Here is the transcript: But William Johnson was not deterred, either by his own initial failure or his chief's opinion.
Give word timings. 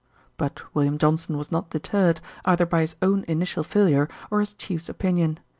But 0.35 0.63
William 0.73 0.97
Johnson 0.97 1.37
was 1.37 1.51
not 1.51 1.69
deterred, 1.69 2.21
either 2.43 2.65
by 2.65 2.81
his 2.81 2.95
own 3.03 3.23
initial 3.27 3.61
failure 3.63 4.07
or 4.31 4.39
his 4.39 4.55
chief's 4.55 4.89
opinion. 4.89 5.37